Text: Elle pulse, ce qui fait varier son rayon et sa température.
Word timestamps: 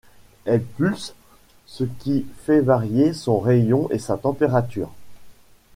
Elle 0.45 0.63
pulse, 0.63 1.13
ce 1.67 1.83
qui 1.83 2.25
fait 2.43 2.61
varier 2.61 3.13
son 3.13 3.37
rayon 3.39 3.87
et 3.91 3.99
sa 3.99 4.17
température. 4.17 4.89